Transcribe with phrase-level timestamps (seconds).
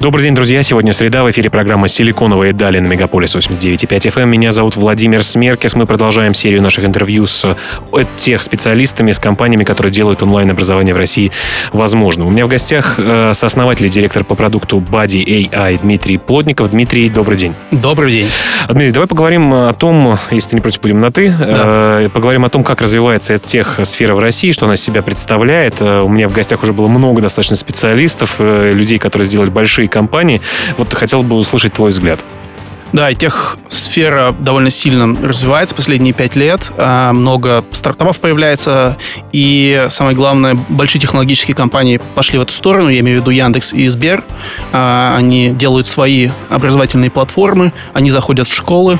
[0.00, 0.62] Добрый день, друзья.
[0.62, 1.24] Сегодня среда.
[1.24, 4.26] В эфире программа «Силиконовые дали» на Мегаполис 89.5 FM.
[4.26, 5.74] Меня зовут Владимир Смеркис.
[5.74, 7.56] Мы продолжаем серию наших интервью с
[7.92, 11.32] EdTech специалистами, с компаниями, которые делают онлайн-образование в России
[11.72, 12.28] возможным.
[12.28, 16.70] У меня в гостях э, сооснователь и директор по продукту Body AI Дмитрий Плотников.
[16.70, 17.56] Дмитрий, добрый день.
[17.72, 18.28] Добрый день.
[18.68, 22.02] Дмитрий, давай поговорим о том, если ты не против, будем на «ты», да.
[22.02, 25.74] э, поговорим о том, как развивается тех сфера в России, что она из себя представляет.
[25.80, 29.87] Э, у меня в гостях уже было много достаточно специалистов, э, людей, которые сделали большие
[29.88, 30.40] компании.
[30.76, 32.24] Вот хотелось бы услышать твой взгляд.
[32.92, 36.72] Да, и тех сфера довольно сильно развивается последние пять лет.
[36.78, 38.96] А, много стартапов появляется.
[39.32, 42.88] И самое главное, большие технологические компании пошли в эту сторону.
[42.88, 44.24] Я имею в виду Яндекс и Сбер.
[44.72, 47.72] А, они делают свои образовательные платформы.
[47.92, 48.98] Они заходят в школы.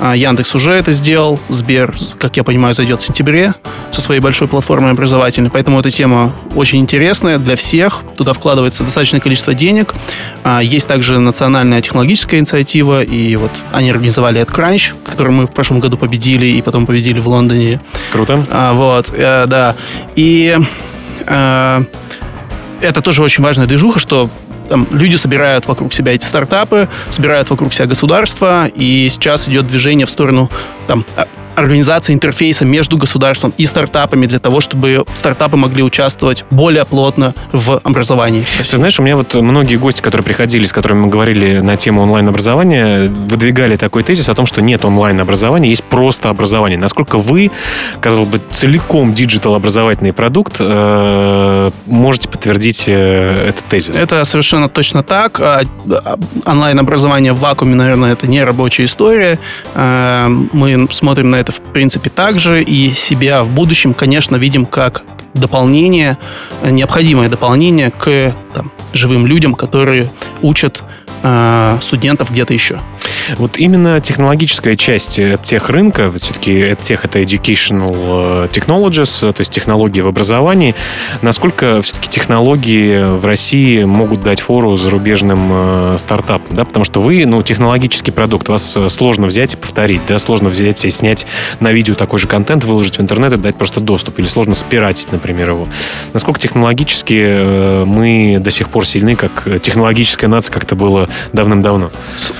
[0.00, 1.38] А, Яндекс уже это сделал.
[1.48, 3.54] Сбер, как я понимаю, зайдет в сентябре
[3.90, 5.50] со своей большой платформой образовательной.
[5.50, 8.02] Поэтому эта тема очень интересная для всех.
[8.16, 9.94] Туда вкладывается достаточное количество денег.
[10.44, 13.02] А, есть также национальная технологическая инициатива.
[13.02, 17.28] И вот они организовали AdCrunch, который мы в прошлом году победили и потом победили в
[17.28, 17.80] Лондоне.
[18.12, 18.46] Круто.
[18.50, 19.74] А, вот, э, да.
[20.14, 20.56] И
[21.26, 21.84] э,
[22.80, 24.30] это тоже очень важная движуха, что
[24.68, 30.06] там, люди собирают вокруг себя эти стартапы, собирают вокруг себя государства, и сейчас идет движение
[30.06, 30.50] в сторону
[30.86, 31.26] там, а,
[31.58, 37.80] организация интерфейса между государством и стартапами для того, чтобы стартапы могли участвовать более плотно в
[37.82, 38.44] образовании.
[38.58, 42.02] Ты знаешь, у меня вот многие гости, которые приходили, с которыми мы говорили на тему
[42.02, 46.78] онлайн-образования, выдвигали такой тезис о том, что нет онлайн-образования, есть просто образование.
[46.78, 47.50] Насколько вы,
[48.00, 53.96] казалось бы, целиком диджитал-образовательный продукт, э, можете подтвердить э, этот тезис?
[53.96, 55.40] Это совершенно точно так.
[55.40, 59.38] А, а, онлайн-образование в вакууме, наверное, это не рабочая история.
[59.74, 64.66] Э, мы смотрим на это это, в принципе, также и себя в будущем, конечно, видим
[64.66, 65.02] как
[65.34, 66.18] дополнение,
[66.62, 70.10] необходимое дополнение к там, живым людям, которые
[70.42, 70.82] учат
[71.22, 72.80] э, студентов где-то еще.
[73.36, 80.00] Вот именно технологическая часть тех рынка, все-таки тех это educational э, technologies, то есть технологии
[80.00, 80.74] в образовании,
[81.22, 87.26] насколько все-таки технологии в России могут дать фору зарубежным э, стартапам, да, потому что вы,
[87.26, 91.26] ну, технологический продукт, вас э, сложно взять и повторить, да, сложно взять и снять
[91.60, 95.12] на видео такой же контент, выложить в интернет и дать просто доступ, или сложно спиратить,
[95.12, 95.66] например, его.
[96.12, 101.90] Насколько технологически мы до сих пор сильны, как технологическая нация, как это было давным-давно?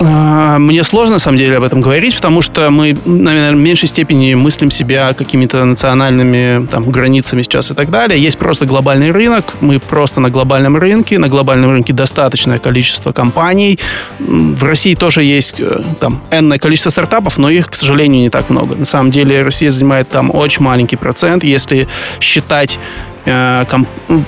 [0.00, 3.88] Мне мне сложно, на самом деле, об этом говорить, потому что мы, наверное, в меньшей
[3.88, 8.22] степени мыслим себя какими-то национальными там, границами сейчас и так далее.
[8.22, 13.80] Есть просто глобальный рынок, мы просто на глобальном рынке, на глобальном рынке достаточное количество компаний.
[14.20, 18.48] В России тоже есть э, там энное количество стартапов, но их, к сожалению, не так
[18.48, 18.76] много.
[18.76, 21.88] На самом деле Россия занимает там очень маленький процент, если
[22.20, 22.78] считать
[23.24, 24.20] э, комп э,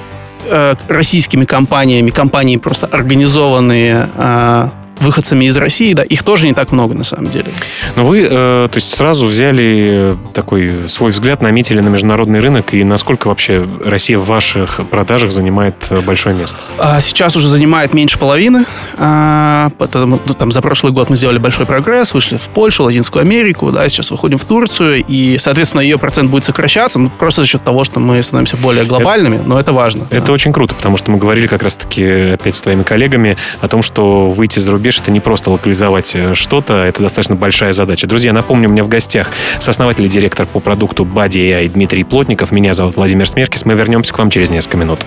[0.88, 4.68] российскими компаниями, компании просто организованные э,
[5.00, 7.52] выходцами из России, да, их тоже не так много на самом деле.
[7.96, 12.84] Но вы, э, то есть, сразу взяли такой свой взгляд, наметили на международный рынок, и
[12.84, 16.58] насколько вообще Россия в ваших продажах занимает э, большое место?
[16.78, 18.64] А сейчас уже занимает меньше половины.
[18.96, 23.22] А, потому, ну, там, за прошлый год мы сделали большой прогресс, вышли в Польшу, Латинскую
[23.22, 27.48] Америку, да, сейчас выходим в Турцию, и, соответственно, ее процент будет сокращаться, ну, просто за
[27.48, 30.06] счет того, что мы становимся более глобальными, это, но это важно.
[30.10, 30.32] Это да.
[30.32, 34.26] очень круто, потому что мы говорили как раз-таки опять с твоими коллегами о том, что
[34.30, 38.06] выйти за рубеж рубеж это не просто локализовать э, что-то, это достаточно большая задача.
[38.06, 39.28] Друзья, напомню, у меня в гостях
[39.60, 42.50] сооснователь и директор по продукту Body AI Дмитрий Плотников.
[42.50, 43.64] Меня зовут Владимир Смеркис.
[43.64, 45.00] Мы вернемся к вам через несколько минут.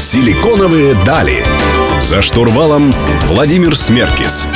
[0.00, 1.44] Силиконовые дали.
[2.02, 2.92] За штурвалом
[3.28, 4.46] Владимир Смеркис.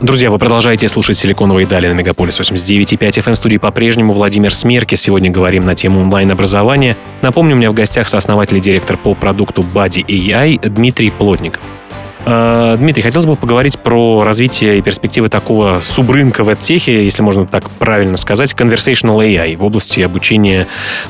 [0.00, 3.34] Друзья, вы продолжаете слушать «Силиконовые дали» на Мегаполис 89.5 FM.
[3.34, 4.94] Студии по-прежнему Владимир Смерки.
[4.94, 6.96] Сегодня говорим на тему онлайн-образования.
[7.20, 11.62] Напомню, у меня в гостях сооснователь и директор по продукту Body AI Дмитрий Плотников.
[12.24, 17.46] Э, Дмитрий, хотелось бы поговорить про развитие и перспективы такого субрынка в EdTech, если можно
[17.46, 20.66] так правильно сказать, conversational AI в области обучения.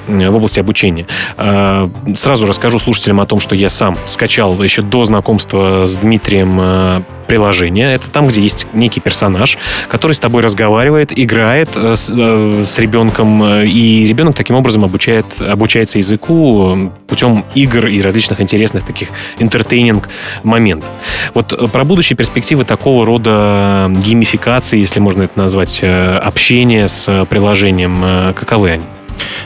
[0.08, 1.06] В области обучения.
[1.36, 6.58] Э, сразу расскажу слушателям о том, что я сам скачал еще до знакомства с Дмитрием
[6.60, 7.94] э, приложение.
[7.94, 9.56] Это там, где есть некий персонаж,
[9.88, 16.90] который с тобой разговаривает, играет с, с ребенком, и ребенок таким образом обучает, обучается языку
[17.06, 20.08] путем игр и различных интересных таких интертейнинг
[20.42, 20.88] моментов.
[21.32, 28.70] Вот про будущие перспективы такого рода геймификации, если можно это назвать, общения с приложением, каковы
[28.70, 28.84] они?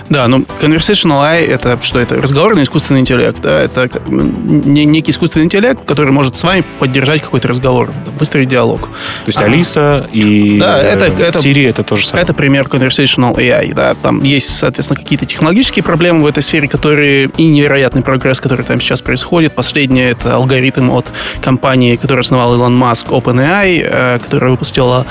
[0.08, 2.20] Да, ну, conversational AI— это что это?
[2.20, 3.60] Разговорный искусственный интеллект, да?
[3.60, 8.80] Это некий искусственный интеллект, который может с вами поддержать какой-то разговор, быстрый диалог.
[8.80, 8.88] То
[9.26, 12.24] есть а, Алиса и да, это, это, Siri— это тоже самое?
[12.24, 13.94] Это пример conversational AI, да.
[13.94, 18.80] Там есть, соответственно, какие-то технологические проблемы в этой сфере, которые и невероятный прогресс, который там
[18.80, 19.54] сейчас происходит.
[19.54, 21.06] Последнее— это алгоритм от
[21.40, 25.06] компании, которую основал Илон Маск, OpenAI, э, которая выпустила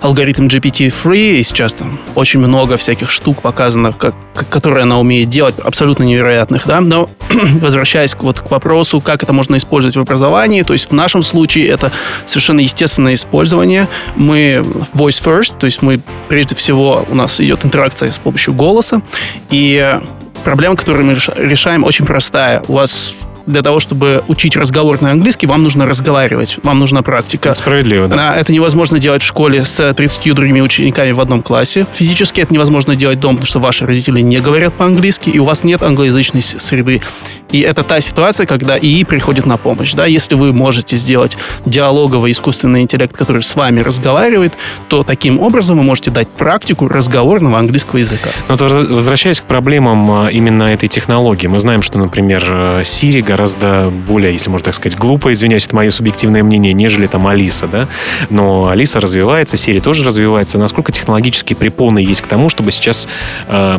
[0.00, 3.92] алгоритм GPT-3, и сейчас там очень много всяких штук показано,
[4.34, 7.10] как которые она умеет делать, абсолютно невероятных, да, но
[7.60, 11.68] возвращаясь вот к вопросу, как это можно использовать в образовании, то есть в нашем случае
[11.68, 11.92] это
[12.26, 13.88] совершенно естественное использование.
[14.16, 14.64] Мы
[14.94, 19.02] voice first, то есть мы прежде всего у нас идет интеракция с помощью голоса,
[19.50, 19.98] и
[20.44, 22.62] проблема, которую мы решаем, очень простая.
[22.68, 23.14] У вас
[23.48, 27.48] для того, чтобы учить разговорный английский, вам нужно разговаривать, вам нужна практика.
[27.48, 28.36] Это справедливо, да?
[28.36, 31.86] Это невозможно делать в школе с 30 другими учениками в одном классе.
[31.94, 35.64] Физически это невозможно делать дома, потому что ваши родители не говорят по-английски, и у вас
[35.64, 37.00] нет англоязычной среды.
[37.50, 39.94] И это та ситуация, когда ИИ приходит на помощь.
[39.94, 40.06] Да?
[40.06, 44.52] Если вы можете сделать диалоговый искусственный интеллект, который с вами разговаривает,
[44.88, 48.28] то таким образом вы можете дать практику разговорного английского языка.
[48.48, 53.90] Но возвращаясь к проблемам а, именно этой технологии, мы знаем, что, например, э, Siri гораздо
[53.90, 57.86] более, если можно так сказать, глупо, извиняюсь, это мое субъективное мнение, нежели там Алиса, да.
[58.30, 60.58] Но Алиса развивается, Siri тоже развивается.
[60.58, 63.08] Насколько технологические препоны есть к тому, чтобы сейчас,
[63.46, 63.78] э,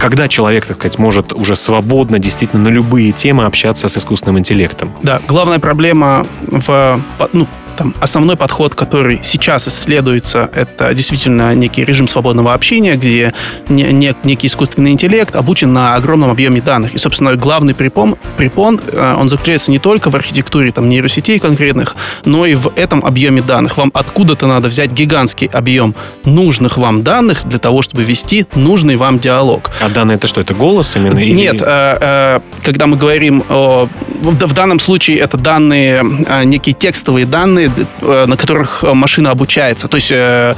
[0.00, 4.92] когда человек, так сказать, может уже свободно, действительно на любые темы общаться с искусственным интеллектом?
[5.04, 7.00] Да, главная проблема в,
[7.32, 7.46] ну,
[7.78, 13.32] там, основной подход, который сейчас исследуется, это действительно некий режим свободного общения, где
[13.68, 16.94] не, не, некий искусственный интеллект обучен на огромном объеме данных.
[16.94, 21.94] И, собственно, главный препон, препон э, он заключается не только в архитектуре там, нейросетей конкретных,
[22.24, 23.76] но и в этом объеме данных.
[23.76, 25.94] Вам откуда-то надо взять гигантский объем
[26.24, 29.70] нужных вам данных для того, чтобы вести нужный вам диалог.
[29.80, 30.40] А данные это что?
[30.40, 31.20] Это голос именно?
[31.20, 31.32] Или...
[31.32, 31.62] Нет.
[31.62, 33.88] Э, э, когда мы говорим о...
[34.20, 36.02] В, данном случае это данные,
[36.44, 37.67] некие текстовые данные,
[38.00, 39.88] на которых машина обучается.
[39.88, 40.54] То есть э,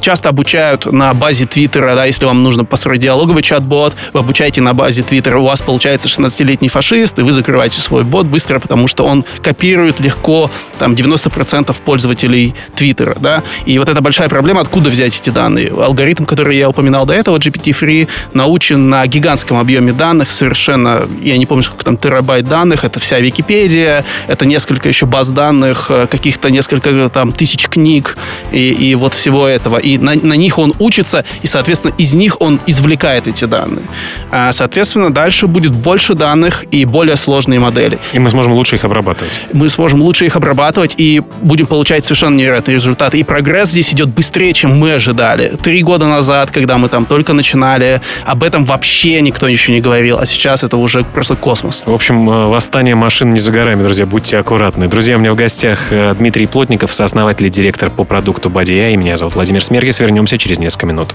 [0.00, 4.74] часто обучают на базе Твиттера, да, если вам нужно построить диалоговый чат-бот, вы обучаете на
[4.74, 9.04] базе Твиттера, у вас получается 16-летний фашист, и вы закрываете свой бот быстро, потому что
[9.04, 15.18] он копирует легко там 90% пользователей Твиттера, да, и вот это большая проблема, откуда взять
[15.18, 15.68] эти данные.
[15.68, 21.46] Алгоритм, который я упоминал до этого, GPT-3, научен на гигантском объеме данных, совершенно, я не
[21.46, 26.50] помню, сколько там терабайт данных, это вся Википедия, это несколько еще баз данных, э, каких-то
[26.50, 28.16] несколько там тысяч книг,
[28.52, 32.14] и, и вот всего этого этого, и на, на них он учится, и, соответственно, из
[32.14, 33.84] них он извлекает эти данные.
[34.30, 37.98] А, соответственно, дальше будет больше данных и более сложные модели.
[38.12, 39.40] И мы сможем лучше их обрабатывать.
[39.52, 43.18] Мы сможем лучше их обрабатывать и будем получать совершенно невероятные результаты.
[43.18, 45.56] И прогресс здесь идет быстрее, чем мы ожидали.
[45.62, 50.18] Три года назад, когда мы там только начинали, об этом вообще никто ничего не говорил,
[50.18, 51.82] а сейчас это уже просто космос.
[51.86, 54.88] В общем, э, восстание машин не за горами, друзья, будьте аккуратны.
[54.88, 58.96] Друзья, у меня в гостях э, Дмитрий Плотников, сооснователь и директор по продукту Body AI.
[58.96, 60.00] Меня зовут Владимир Смеркис.
[60.00, 61.14] Вернемся через несколько минут.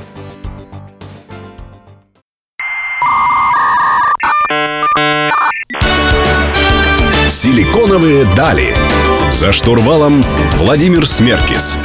[7.29, 8.75] Силиконовые дали.
[9.33, 10.23] За штурвалом
[10.57, 11.77] Владимир Смеркис.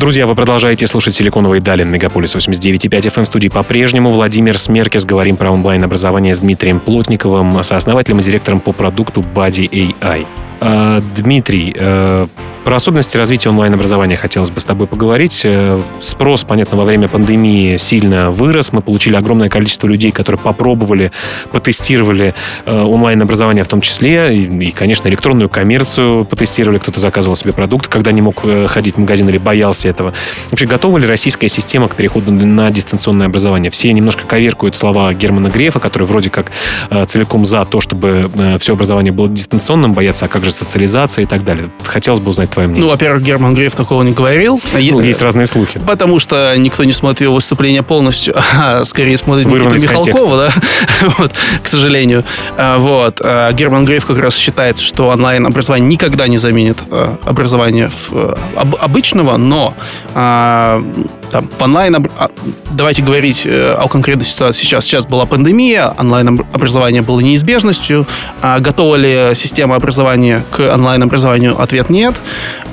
[0.00, 3.24] Друзья, вы продолжаете слушать «Силиконовые дали» на Мегаполис 89.5 FM.
[3.26, 5.04] Студии по-прежнему Владимир Смеркис.
[5.04, 10.26] Говорим про онлайн-образование с Дмитрием Плотниковым, сооснователем и директором по продукту Body AI.
[10.60, 12.26] А, Дмитрий, э,
[12.70, 15.40] про особенности развития онлайн-образования хотелось бы с тобой поговорить.
[15.42, 18.72] Э, спрос, понятно, во время пандемии сильно вырос.
[18.72, 21.10] Мы получили огромное количество людей, которые попробовали,
[21.50, 22.32] потестировали
[22.66, 24.38] э, онлайн-образование в том числе.
[24.38, 26.78] И, конечно, электронную коммерцию потестировали.
[26.78, 30.14] Кто-то заказывал себе продукт, когда не мог ходить в магазин или боялся этого.
[30.52, 33.72] Вообще, готова ли российская система к переходу на дистанционное образование?
[33.72, 36.52] Все немножко коверкуют слова Германа Грефа, который вроде как
[37.08, 41.42] целиком за то, чтобы все образование было дистанционным, боятся, а как же социализация и так
[41.42, 41.68] далее.
[41.82, 42.84] Хотелось бы узнать твое мнение.
[42.84, 44.60] Ну, во-первых, Герман Греф такого не говорил.
[44.72, 45.80] Ну, есть разные слухи.
[45.86, 50.52] Потому что никто не смотрел выступление полностью, а скорее смотрит Никита Михалкова, да,
[51.18, 52.24] вот, к сожалению.
[52.56, 53.20] А, вот.
[53.22, 57.90] А Герман Греф как раз считает, что онлайн-образование никогда не заменит а, образование
[58.54, 59.74] обычного, но
[61.30, 61.96] там, в онлайн...
[62.18, 62.30] А,
[62.70, 64.84] давайте говорить э, о конкретной ситуации сейчас.
[64.84, 68.06] Сейчас была пандемия, онлайн-образование было неизбежностью.
[68.42, 71.60] А готова ли система образования к онлайн-образованию?
[71.60, 72.16] Ответ нет.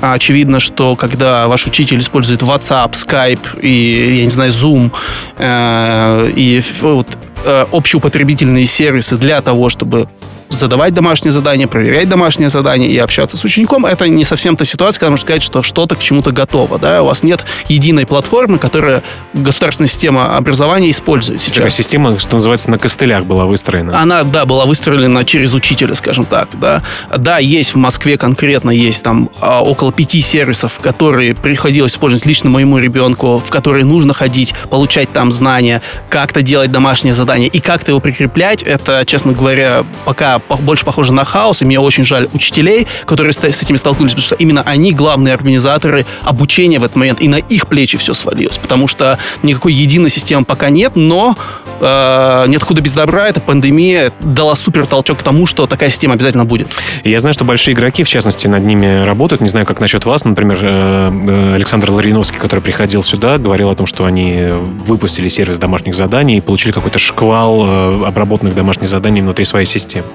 [0.00, 4.92] А очевидно, что когда ваш учитель использует WhatsApp, Skype и, я не знаю, Zoom,
[5.38, 7.06] э, и вот,
[7.44, 10.08] э, общеупотребительные сервисы для того, чтобы
[10.50, 15.00] задавать домашние задания, проверять домашние задания и общаться с учеником, это не совсем та ситуация,
[15.00, 16.78] когда можно сказать, что что-то к чему-то готово.
[16.78, 17.02] Да?
[17.02, 19.02] У вас нет единой платформы, которая
[19.34, 21.54] государственная система образования использует сейчас.
[21.54, 24.00] Такая система, что называется, на костылях была выстроена.
[24.00, 26.48] Она, да, была выстроена через учителя, скажем так.
[26.54, 26.82] Да,
[27.16, 32.50] да есть в Москве конкретно, есть там а, около пяти сервисов, которые приходилось использовать лично
[32.50, 37.90] моему ребенку, в которые нужно ходить, получать там знания, как-то делать домашнее задание и как-то
[37.90, 38.62] его прикреплять.
[38.62, 43.38] Это, честно говоря, пока больше похоже на хаос, и мне очень жаль учителей, которые с
[43.38, 47.66] этими столкнулись, потому что именно они главные организаторы обучения в этот момент, и на их
[47.66, 51.36] плечи все свалилось, потому что никакой единой системы пока нет, но
[51.80, 56.14] э, нет худа без добра, эта пандемия дала супер толчок к тому, что такая система
[56.14, 56.68] обязательно будет.
[57.04, 59.40] Я знаю, что большие игроки, в частности, над ними работают.
[59.40, 60.24] Не знаю, как насчет вас.
[60.24, 64.48] Например, э, э, Александр Лариновский, который приходил сюда, говорил о том, что они
[64.86, 70.06] выпустили сервис домашних заданий и получили какой-то шквал э, обработанных домашних заданий внутри своей системы.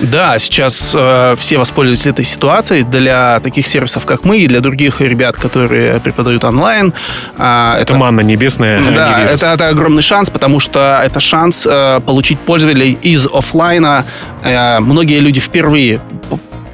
[0.00, 5.00] Да, сейчас э, все воспользуются этой ситуацией для таких сервисов, как мы, и для других
[5.00, 6.92] ребят, которые преподают онлайн.
[7.38, 8.80] Э, это, это манна небесная.
[8.90, 14.04] Да, это, это огромный шанс, потому что это шанс э, получить пользователей из офлайна.
[14.42, 16.00] Э, многие люди впервые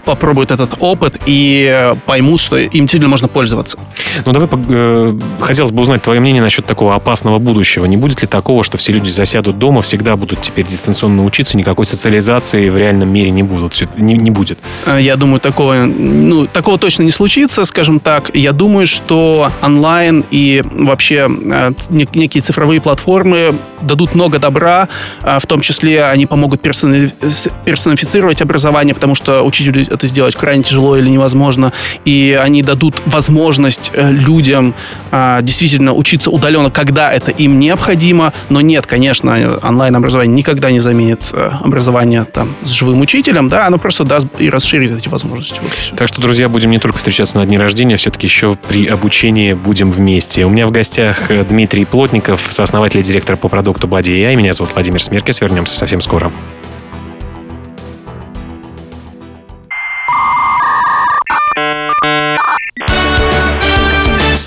[0.08, 3.78] попробуют этот опыт и поймут, что им действительно можно пользоваться.
[4.24, 7.84] Ну, давай, э, хотелось бы узнать твое мнение насчет такого опасного будущего.
[7.84, 11.84] Не будет ли такого, что все люди засядут дома, всегда будут теперь дистанционно учиться, никакой
[11.84, 14.58] социализации в реальном мире не, будут, не, не будет?
[14.86, 18.30] Э, я думаю, такого, ну, такого точно не случится, скажем так.
[18.34, 24.88] Я думаю, что онлайн и вообще э, некие цифровые платформы дадут много добра,
[25.22, 31.08] в том числе они помогут персонифицировать образование, потому что учителю это сделать крайне тяжело или
[31.08, 31.72] невозможно,
[32.04, 34.74] и они дадут возможность э, людям
[35.10, 41.30] а, действительно учиться удаленно, когда это им необходимо, но нет, конечно, онлайн-образование никогда не заменит
[41.32, 45.60] э, образование там с живым учителем, да, оно просто даст и расширит эти возможности.
[45.60, 49.52] Вот так что, друзья, будем не только встречаться на дни рождения, все-таки еще при обучении
[49.52, 50.44] будем вместе.
[50.44, 54.36] У меня в гостях э, Дмитрий Плотников, сооснователь и директор по продукту Body AI.
[54.36, 55.40] Меня зовут Владимир Смеркес.
[55.40, 56.30] Вернемся совсем скоро.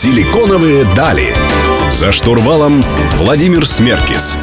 [0.03, 1.31] Силиконовые дали.
[1.93, 2.83] За штурвалом
[3.17, 4.35] Владимир Смеркис.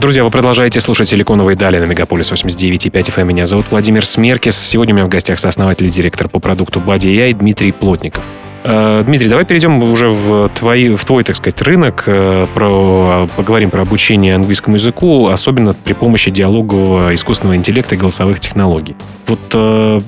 [0.00, 3.24] Друзья, вы продолжаете слушать «Силиконовые дали» на Мегаполис 89.5 FM.
[3.24, 4.56] Меня зовут Владимир Смеркис.
[4.56, 8.24] Сегодня у меня в гостях сооснователь и директор по продукту Body AI Дмитрий Плотников.
[8.64, 12.04] Э, Дмитрий, давай перейдем уже в, твои, в твой, так сказать, рынок.
[12.06, 18.40] Э, про, поговорим про обучение английскому языку, особенно при помощи диалогового искусственного интеллекта и голосовых
[18.40, 18.96] технологий.
[19.26, 20.00] Вот э,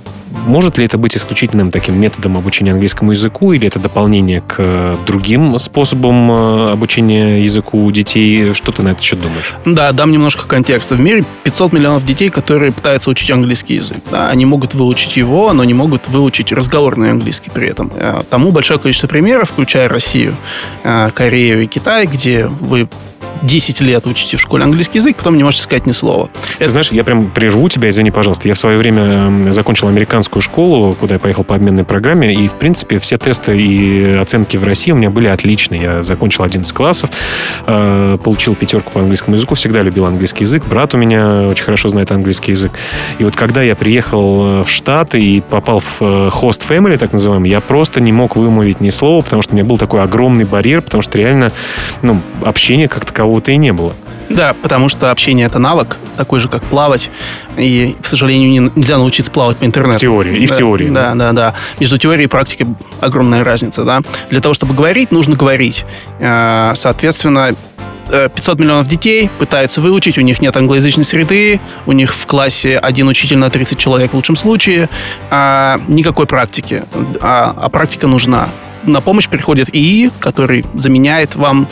[0.46, 4.96] может ли это быть исключительным таким методом обучения английскому языку, или это дополнение к э,
[5.06, 8.52] другим способам э, обучения языку у детей?
[8.54, 9.54] Что ты на этот счет думаешь?
[9.64, 10.94] Да, дам немножко контекста.
[10.94, 13.98] В мире 500 миллионов детей, которые пытаются учить английский язык.
[14.10, 17.92] Да, они могут выучить его, но не могут выучить разговорный английский при этом.
[17.94, 20.36] Э, тому большое количество примеров, включая Россию,
[20.82, 22.88] Корею и Китай, где вы
[23.42, 26.30] 10 лет учите в школе английский язык, потом не можете сказать ни слова.
[26.58, 26.70] Это...
[26.70, 28.48] знаешь, я прям прерву тебя, извини, пожалуйста.
[28.48, 32.54] Я в свое время закончил американскую школу, куда я поехал по обменной программе, и, в
[32.54, 35.82] принципе, все тесты и оценки в России у меня были отличные.
[35.82, 37.10] Я закончил 11 классов,
[37.66, 40.66] э, получил пятерку по английскому языку, всегда любил английский язык.
[40.66, 42.72] Брат у меня очень хорошо знает английский язык.
[43.18, 47.50] И вот когда я приехал э, в Штаты и попал в э, family, так называемый,
[47.50, 50.82] я просто не мог вымолвить ни слова, потому что у меня был такой огромный барьер,
[50.82, 51.52] потому что реально,
[52.02, 53.92] ну, общение как такового-то и не было.
[54.30, 57.10] Да, потому что общение это навык, такой же, как плавать.
[57.58, 59.98] И, к сожалению, не, нельзя научиться плавать по интернету.
[59.98, 60.88] В теории, и в да, теории.
[60.88, 61.54] Да, да, да.
[61.80, 62.68] Между теорией и практикой
[63.00, 64.00] огромная разница, да.
[64.30, 65.84] Для того, чтобы говорить, нужно говорить.
[66.20, 67.54] Э, соответственно,
[68.06, 72.78] 500 э, миллионов детей пытаются выучить, у них нет англоязычной среды, у них в классе
[72.78, 74.88] один учитель на 30 человек в лучшем случае,
[75.30, 76.84] а никакой практики,
[77.20, 78.48] а, а практика нужна
[78.84, 81.68] на помощь приходит ИИ, который заменяет вам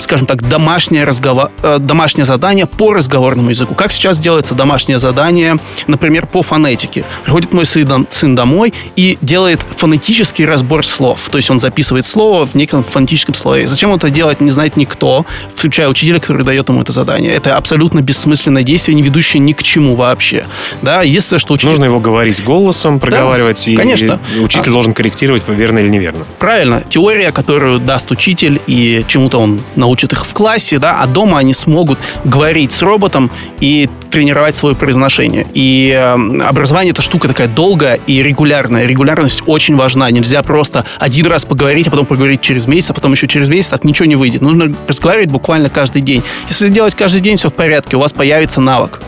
[0.00, 3.74] скажем так, домашнее, разговор, э, домашнее задание по разговорному языку.
[3.74, 7.04] Как сейчас делается домашнее задание, например, по фонетике.
[7.24, 11.28] Приходит мой сын, сын домой и делает фонетический разбор слов.
[11.30, 13.66] То есть он записывает слово в неком фонетическом слове.
[13.66, 15.24] Зачем он это делать, не знает никто,
[15.54, 17.32] включая учителя, который дает ему это задание.
[17.32, 20.44] Это абсолютно бессмысленное действие, не ведущее ни к чему вообще.
[20.82, 21.70] Да, единственное, что учитель...
[21.70, 24.20] Нужно его говорить голосом, проговаривать, да, и конечно.
[24.40, 24.72] учитель а...
[24.72, 26.26] должен корректировать, верно или неверно.
[26.38, 26.82] Правильно.
[26.88, 31.54] Теория, которую даст учитель, и чему-то он научит их в классе, да, а дома они
[31.54, 35.46] смогут говорить с роботом и тренировать свое произношение.
[35.54, 38.86] И э, образование это штука такая долгая и регулярная.
[38.86, 40.10] Регулярность очень важна.
[40.10, 43.70] Нельзя просто один раз поговорить, а потом поговорить через месяц, а потом еще через месяц,
[43.70, 44.42] так ничего не выйдет.
[44.42, 46.22] Нужно разговаривать буквально каждый день.
[46.48, 49.00] Если делать каждый день, все в порядке, у вас появится навык.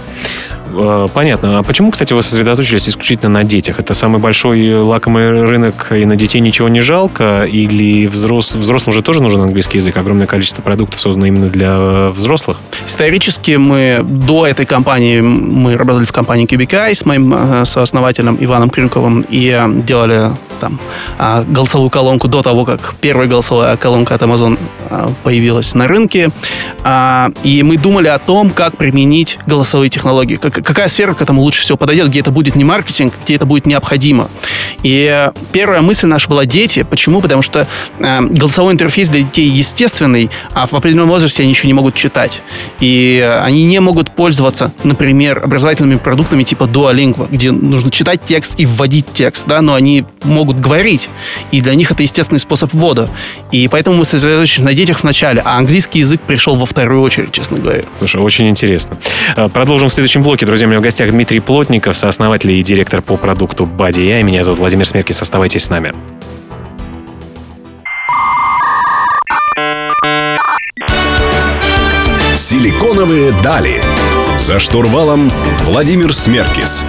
[0.76, 1.58] Э, понятно.
[1.58, 3.78] А почему, кстати, вы сосредоточились исключительно на детях?
[3.78, 7.44] Это самый большой лакомый рынок, и на детей ничего не жалко?
[7.44, 8.54] Или взрос...
[8.54, 9.96] взрослым же тоже нужен английский язык?
[9.96, 12.58] Огромное количество продуктов создано именно для взрослых?
[12.86, 18.70] Исторически мы до этой компании, мы работали в компании QBKI с моим э, сооснователем Иваном
[18.70, 20.78] Крюковым и э, делали там
[21.18, 24.58] а, голосовую колонку до того, как первая голосовая колонка от Amazon
[25.22, 26.30] появилась на рынке.
[26.82, 31.42] А, и мы думали о том, как применить голосовые технологии, как, какая сфера к этому
[31.42, 34.28] лучше всего подойдет, где это будет не маркетинг, где это будет необходимо.
[34.82, 36.82] И первая мысль наша была дети.
[36.82, 37.20] Почему?
[37.20, 37.68] Потому что
[37.98, 42.42] э, голосовой интерфейс для детей естественный, а в определенном возрасте они еще не могут читать.
[42.80, 48.66] И они не могут пользоваться, например, образовательными продуктами типа Duolingo, где нужно читать текст и
[48.66, 51.10] вводить текст, да, но они могут говорить.
[51.50, 53.08] И для них это естественный способ ввода.
[53.52, 57.32] И поэтому мы сосредоточились на детях в начале, а английский язык пришел во вторую очередь,
[57.32, 57.84] честно говоря.
[57.98, 58.96] Слушай, очень интересно.
[59.36, 60.53] Э, продолжим в следующем блоке, друзья.
[60.62, 64.22] У меня в гостях Дмитрий Плотников, сооснователь и директор по продукту AI.
[64.22, 65.20] Меня зовут Владимир Смеркис.
[65.20, 65.92] Оставайтесь с нами.
[72.36, 73.82] Силиконовые дали.
[74.38, 75.32] За штурвалом
[75.64, 76.84] Владимир Смеркис.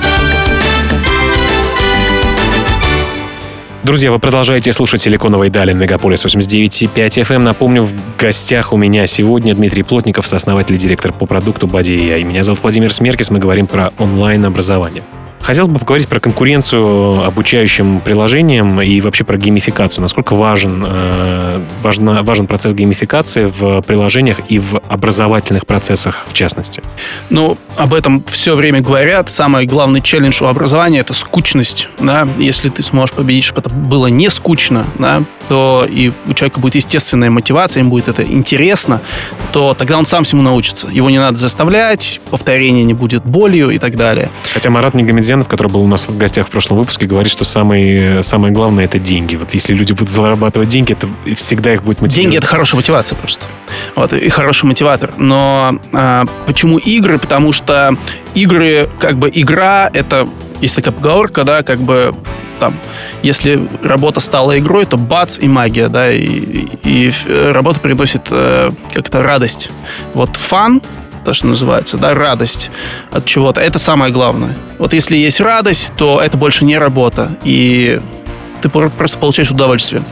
[3.86, 7.38] Друзья, вы продолжаете слушать «Силиконовые дали» Мегаполис 89.5 FM.
[7.38, 12.24] Напомню, в гостях у меня сегодня Дмитрий Плотников, сооснователь и директор по продукту Body AI.
[12.24, 15.04] Меня зовут Владимир Смеркис, мы говорим про онлайн-образование.
[15.46, 20.02] Хотел бы поговорить про конкуренцию обучающим приложениям и вообще про геймификацию.
[20.02, 26.82] Насколько важен, э, важно, важен процесс геймификации в приложениях и в образовательных процессах в частности?
[27.30, 29.30] Ну, об этом все время говорят.
[29.30, 31.90] Самый главный челлендж у образования— это скучность.
[32.00, 32.28] Да?
[32.40, 36.76] Если ты сможешь победить, чтобы это было не скучно, да, то и у человека будет
[36.76, 39.02] естественная мотивация, им будет это интересно,
[39.52, 40.88] то тогда он сам всему научится.
[40.88, 44.32] Его не надо заставлять, повторение не будет болью и так далее.
[44.54, 47.44] Хотя Марат Негамедзян Мартьянов, который был у нас в гостях в прошлом выпуске, говорит, что
[47.44, 49.36] самое, самое главное— это деньги.
[49.36, 52.16] Вот если люди будут зарабатывать деньги, это всегда их будет мотивировать.
[52.16, 53.46] Деньги— это хорошая мотивация просто.
[53.96, 55.12] Вот, и хороший мотиватор.
[55.18, 57.20] Но а, почему игры?
[57.20, 57.98] Потому что
[58.34, 60.28] игры, как бы игра— это
[60.62, 62.16] есть такая поговорка, да, как бы
[62.60, 62.78] там,
[63.22, 68.72] если работа стала игрой, то бац и магия, да, и, и, и работа приносит э,
[68.94, 69.70] как-то радость.
[70.14, 70.82] Вот фан
[71.26, 72.70] то, что называется, да, радость
[73.12, 73.60] от чего-то.
[73.60, 74.56] Это самое главное.
[74.78, 78.00] Вот если есть радость, то это больше не работа, и
[78.62, 80.04] ты просто получаешь удовольствие.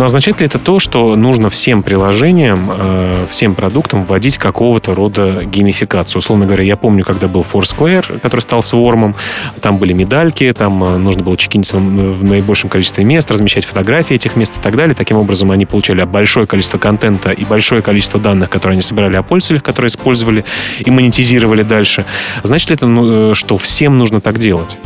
[0.00, 5.42] Но означает ли это то, что нужно всем приложениям, э, всем продуктам вводить какого-то рода
[5.44, 6.20] геймификацию?
[6.20, 9.14] Условно говоря, я помню, когда был Foursquare, который стал свормом,
[9.60, 14.36] там были медальки, там э, нужно было чекиниться в наибольшем количестве мест, размещать фотографии этих
[14.36, 14.94] мест и так далее.
[14.94, 19.22] Таким образом, они получали большое количество контента и большое количество данных, которые они собирали о
[19.22, 20.46] пользователях, которые использовали
[20.78, 22.06] и монетизировали дальше.
[22.42, 24.78] Значит ли это, ну, э, что всем нужно так делать?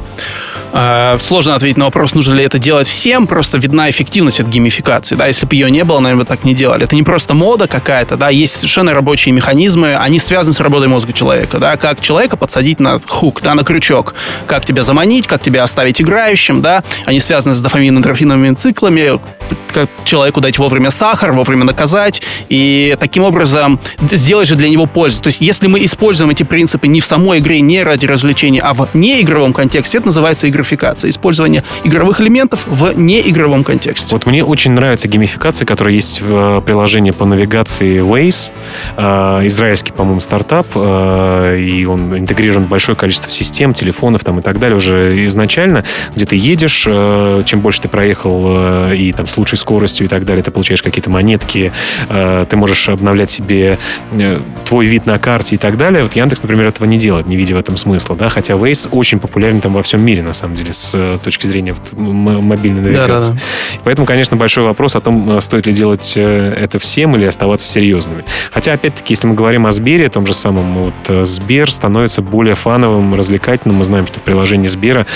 [0.77, 5.03] А, сложно ответить на вопрос, нужно ли это делать всем, просто видна эффективность от геймификации.
[5.12, 6.84] Да, если бы ее не было, наверное, бы так не делали.
[6.84, 11.12] Это не просто мода какая-то, да, есть совершенно рабочие механизмы, они связаны с работой мозга
[11.12, 14.14] человека, да, как человека подсадить на хук, да, на крючок,
[14.46, 19.20] как тебя заманить, как тебя оставить играющим, да, они связаны с дофамин-эндорфиновыми циклами,
[19.72, 25.22] как человеку дать вовремя сахар, вовремя наказать, и таким образом сделать же для него пользу.
[25.22, 28.72] То есть, если мы используем эти принципы не в самой игре, не ради развлечения, а
[28.72, 34.14] в неигровом контексте, это называется игра геймификация, использование игровых элементов в неигровом контексте.
[34.14, 38.50] Вот мне очень нравится геймификация, которая есть в э, приложении по навигации Waze.
[38.96, 44.42] Э, израильский, по-моему, стартап, э, и он интегрирован в большое количество систем, телефонов там и
[44.42, 49.58] так далее уже изначально, где ты едешь, чем больше ты проехал и там с лучшей
[49.58, 51.72] скоростью и так далее, ты получаешь какие-то монетки,
[52.08, 53.78] ты можешь обновлять себе
[54.64, 56.02] твой вид на карте и так далее.
[56.02, 59.18] Вот Яндекс, например, этого не делает, не видя в этом смысла, да, хотя Waze очень
[59.18, 63.28] популярен там во всем мире, на самом деле, с точки зрения вот, мобильной навигации.
[63.28, 63.80] Да, да, да.
[63.84, 68.24] Поэтому, конечно, большой вопрос о том, стоит ли делать это всем или оставаться серьезными.
[68.50, 73.14] Хотя, опять-таки, если мы говорим о Сбере, том же самом, вот Сбер становится более фановым,
[73.14, 73.78] развлекательным.
[73.78, 75.06] Мы знаем, что в приложении Сбера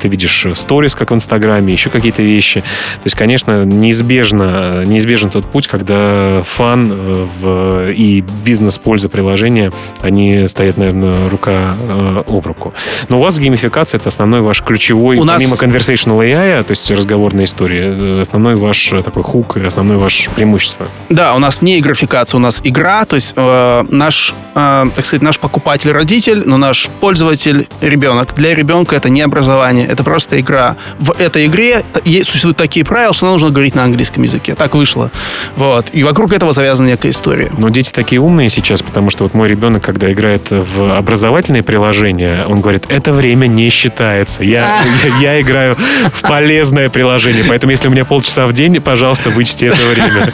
[0.00, 2.60] ты видишь сторис, как в Инстаграме, еще какие-то вещи.
[2.60, 6.92] То есть, конечно, неизбежно, неизбежен тот путь, когда фан
[7.40, 12.74] в, и бизнес-польза приложения, они стоят, наверное, рука э, об руку.
[13.08, 15.62] Но у вас геймификация— это основной ваш ключевой, у помимо нас...
[15.62, 20.28] conversational AI, то есть разговорной истории, э, основной ваш э, такой хук и основной ваш
[20.34, 20.86] преимущество.
[21.08, 25.22] Да, у нас не игрофикация, у нас игра, то есть э, наш, э, так сказать,
[25.22, 28.34] наш покупатель родитель, но наш пользователь ребенок.
[28.34, 30.76] Для ребенка это не образование, это просто игра.
[30.98, 31.84] В этой игре
[32.22, 34.54] существуют такие правила, что нужно говорить на английском языке.
[34.54, 35.10] Так вышло.
[35.56, 35.86] Вот.
[35.92, 37.50] И вокруг этого завязана некая история.
[37.56, 42.46] Но дети такие умные сейчас, потому что вот мой ребенок, когда играет в образовательные приложения,
[42.46, 44.42] он говорит, это время не считается.
[44.42, 45.76] Я, я, я играю
[46.12, 50.32] в полезное приложение, поэтому если у меня полчаса в день, пожалуйста, вычти это время.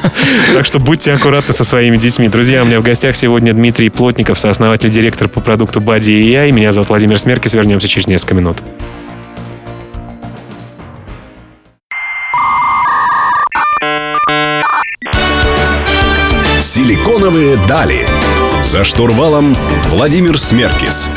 [0.53, 2.29] Так что будьте аккуратны со своими детьми.
[2.29, 6.51] Друзья, у меня в гостях сегодня Дмитрий Плотников, сооснователь и директор по продукту Body AI.
[6.51, 7.55] Меня зовут Владимир Смеркис.
[7.55, 8.59] Вернемся через несколько минут.
[16.63, 18.07] Силиконовые дали.
[18.65, 19.57] За штурвалом
[19.89, 21.09] Владимир Смеркис.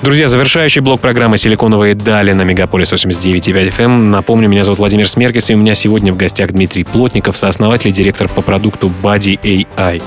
[0.00, 3.88] Друзья, завершающий блок программы «Силиконовые дали» на Мегаполис 89.5 FM.
[3.88, 7.92] Напомню, меня зовут Владимир Смеркис, и у меня сегодня в гостях Дмитрий Плотников, сооснователь и
[7.92, 10.00] директор по продукту Body AI.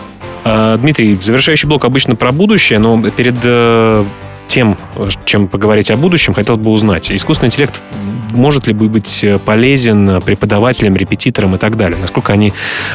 [0.45, 4.05] А, Дмитрий, завершающий блок обычно про будущее, но перед э,
[4.47, 4.77] тем,
[5.25, 7.11] чем поговорить о будущем, хотелось бы узнать.
[7.11, 7.81] Искусственный интеллект
[8.31, 11.97] может ли быть полезен преподавателям, репетиторам и так далее?
[11.99, 12.53] Насколько они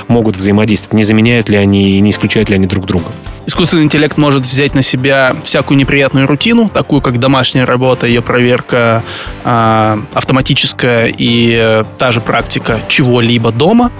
[0.08, 0.94] могут взаимодействовать?
[0.94, 3.06] Не заменяют ли они и не исключают ли они друг друга?
[3.46, 9.04] Искусственный интеллект может взять на себя всякую неприятную рутину, такую как домашняя работа, ее проверка
[9.44, 13.92] э, автоматическая и э, та же практика чего-либо дома.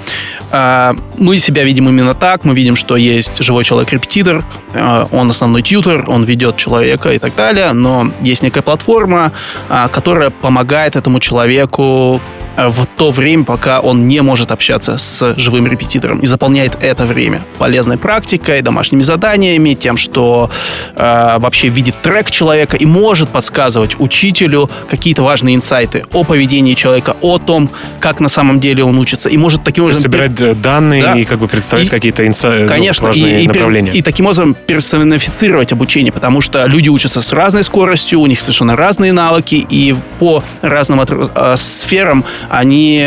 [0.51, 2.44] Э, мы себя видим именно так.
[2.44, 4.44] Мы видим, что есть живой человек-репетитор,
[4.75, 9.33] э, он основной тьютер, он ведет человека и так далее, но есть некая платформа,
[9.68, 12.21] э, которая помогает этому человеку
[12.57, 17.42] в то время, пока он не может общаться с живым репетитором и заполняет это время
[17.59, 20.51] полезной практикой, домашними заданиями, тем, что
[20.95, 27.16] э, вообще видит трек человека и может подсказывать учителю какие-то важные инсайты о поведении человека,
[27.21, 30.03] о том, как на самом деле он учится, и может таким образом...
[30.03, 30.55] Собирать пер...
[30.55, 31.14] данные да.
[31.14, 33.92] и как бы представить и, какие-то инсайты, ну, конечно, важные и, направления.
[33.92, 38.40] И, и таким образом персонифицировать обучение, потому что люди учатся с разной скоростью, у них
[38.40, 43.06] совершенно разные навыки, и по разным э, сферам они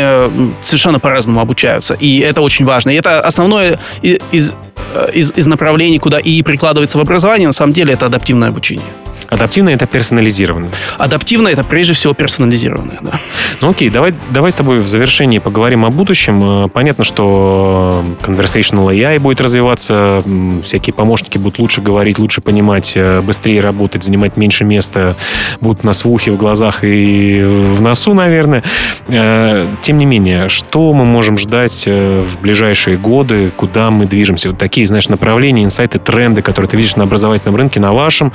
[0.62, 1.94] совершенно по-разному обучаются.
[1.94, 2.90] И это очень важно.
[2.90, 4.54] И это основное из,
[4.94, 8.86] э, из, из направлений, куда и прикладывается в образование, на самом деле, это адаптивное обучение.
[9.30, 10.70] Адаптивно это персонализированно.
[10.98, 13.20] Адаптивно это прежде всего персонализированное, да.
[13.60, 16.64] Ну окей, давай, давай с тобой в завершении поговорим о будущем.
[16.64, 20.22] Э, понятно, что conversational AI будет развиваться,
[20.64, 25.16] всякие помощники будут лучше говорить, лучше понимать, э, быстрее работать, занимать меньше места,
[25.60, 28.64] будут на слухе, в глазах и в носу, наверное.
[29.10, 34.48] Э, тем не менее, что мы можем ждать в ближайшие годы, куда мы движемся?
[34.48, 38.32] Вот такие, знаешь, направления, инсайты, тренды, которые ты видишь на образовательном рынке, на вашем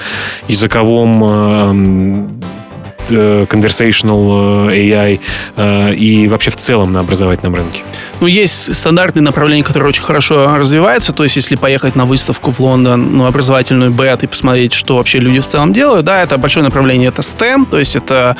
[0.47, 2.27] языковом э,
[3.11, 5.19] conversational э, AI
[5.55, 7.83] э, и вообще в целом на образовательном рынке?
[8.21, 11.13] Ну, есть стандартные направления, которые очень хорошо развиваются.
[11.13, 15.19] То есть, если поехать на выставку в Лондон, ну, образовательную бет и посмотреть, что вообще
[15.19, 18.37] люди в целом делают, да, это большое направление, это STEM, то есть это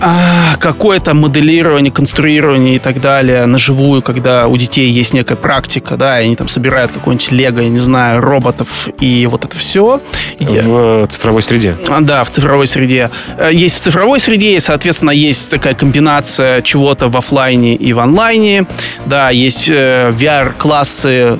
[0.00, 5.96] а, какое-то моделирование, конструирование и так далее на живую, когда у детей есть некая практика,
[5.96, 10.00] да, и они там собирают какой-нибудь лего, я не знаю, роботов и вот это все.
[10.38, 11.76] В цифровой среде.
[11.88, 13.10] А, да, в цифровой среде.
[13.38, 18.66] Э, есть цифровой среде, и, соответственно, есть такая комбинация чего-то в офлайне и в онлайне.
[19.06, 21.38] Да, есть э, VR-классы,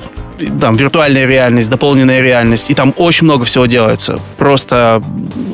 [0.59, 4.19] там, виртуальная реальность, дополненная реальность, и там очень много всего делается.
[4.37, 5.01] Просто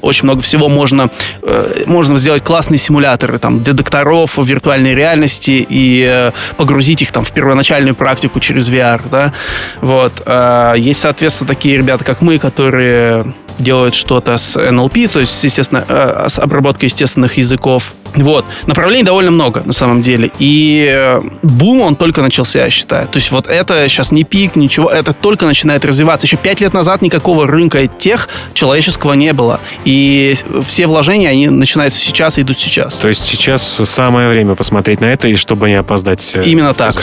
[0.02, 1.10] очень много всего можно,
[1.42, 7.24] э, можно сделать классные симуляторы, там, для докторов виртуальной реальности и э, погрузить их там
[7.24, 9.34] в первоначальную практику через VR, да.
[9.82, 10.22] Вот.
[10.26, 15.84] Э, есть, соответственно, такие ребята, как мы, которые делают что-то с NLP, то есть, естественно,
[15.88, 18.46] э, с обработкой естественных языков, Вот.
[18.66, 20.32] Направлений довольно много, на самом деле.
[20.40, 23.08] И э, бум, он только начался, я считаю.
[23.08, 26.26] То есть вот это сейчас не пик, ничего, это только начинает развиваться.
[26.28, 29.60] Еще пять лет назад никакого рынка тех человеческого не было.
[29.86, 32.96] И все вложения, они начинаются сейчас и идут сейчас.
[32.96, 36.34] То есть сейчас самое время посмотреть на это, и чтобы не опоздать.
[36.36, 36.96] э, Именно так.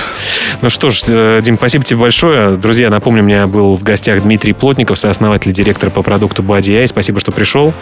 [0.62, 2.56] Ну что ж, э, Дим, спасибо тебе большое.
[2.56, 6.86] Друзья, напомню, у меня был в гостях Дмитрий Плотников, сооснователь и директор по продукту MyBuddy.
[6.86, 7.72] Спасибо, что пришел.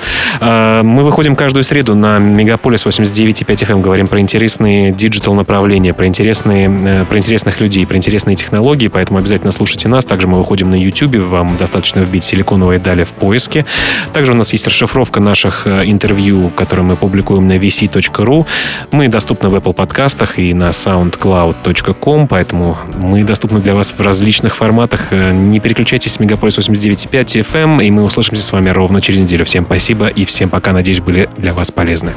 [0.40, 3.80] Мы выходим каждую среду на Мегаполис 89,5 FM.
[3.82, 8.88] Говорим про интересные digital направления, про, интересные, э, про интересных людей, про интересные технологии.
[8.88, 10.06] Поэтому обязательно слушайте нас.
[10.06, 11.16] Также мы выходим на YouTube.
[11.16, 13.66] Вам достаточно вбить силиконовые дали в поиске.
[14.12, 18.46] Также у нас есть расшифровка наших э, интервью, которые мы публикуем на vc.ru.
[18.90, 24.56] Мы доступны в Apple подкастах и на soundcloud.com, поэтому мы доступны для вас в различных
[24.56, 25.08] форматах.
[25.12, 29.44] Э, Не переключайтесь с Мегаполис 89.5 FM, и мы услышимся с вами ровно через неделю.
[29.44, 30.72] Всем спасибо и всем пока.
[30.72, 32.12] Надеюсь, были для вас полезны.